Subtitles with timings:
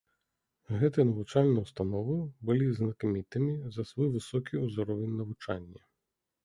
[0.83, 2.17] Гэтыя навучальныя ўстановы
[2.51, 5.81] былі знакамітымі за свой высокі ўзровень навучання.